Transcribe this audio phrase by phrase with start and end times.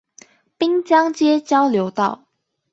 [0.57, 2.25] 濱江街交流道